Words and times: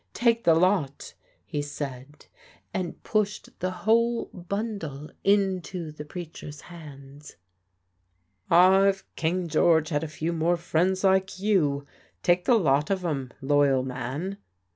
"Take 0.15 0.45
the 0.45 0.55
lot," 0.55 1.13
he 1.45 1.61
said, 1.61 2.25
and 2.73 3.03
pushed 3.03 3.59
the 3.59 3.69
whole 3.85 4.31
bundle 4.33 5.11
into 5.23 5.91
the 5.91 6.05
preacher's 6.05 6.61
hands. 6.61 7.35
"Aw, 8.49 8.85
if 8.85 9.05
King 9.15 9.47
George 9.47 9.89
had 9.89 10.03
a 10.03 10.07
few 10.07 10.33
more 10.33 10.57
friends 10.57 11.03
like 11.03 11.37
you! 11.39 11.85
Take 12.23 12.45
the 12.45 12.57
lot 12.57 12.89
of 12.89 13.05
'em, 13.05 13.31
loyal 13.43 13.83
man!" 13.83 14.39